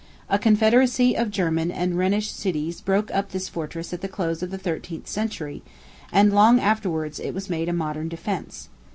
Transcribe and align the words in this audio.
A 0.29 0.39
confederacy 0.39 1.15
of 1.15 1.29
German 1.29 1.69
and 1.69 1.95
Rhenish 1.95 2.31
cities 2.31 2.81
broke 2.81 3.11
up 3.13 3.29
this 3.29 3.47
fortress 3.47 3.93
at 3.93 4.01
the 4.01 4.07
close 4.07 4.41
of 4.41 4.49
the 4.49 4.57
thirteenth 4.57 5.07
century, 5.07 5.61
and 6.11 6.33
long 6.33 6.59
afterwards 6.59 7.19
it 7.19 7.35
was 7.35 7.51
made 7.51 7.69
a 7.69 7.73
modern 7.73 8.09
defence. 8.09 8.69